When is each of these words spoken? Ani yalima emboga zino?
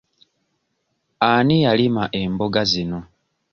Ani 1.31 1.57
yalima 1.65 2.03
emboga 2.21 2.61
zino? 2.71 2.99